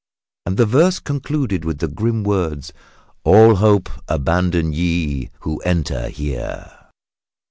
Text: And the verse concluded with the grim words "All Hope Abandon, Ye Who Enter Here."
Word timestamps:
And 0.47 0.57
the 0.57 0.65
verse 0.65 0.97
concluded 0.99 1.63
with 1.63 1.77
the 1.77 1.87
grim 1.87 2.23
words 2.23 2.73
"All 3.23 3.57
Hope 3.57 3.87
Abandon, 4.07 4.73
Ye 4.73 5.29
Who 5.41 5.59
Enter 5.61 6.09
Here." 6.09 6.71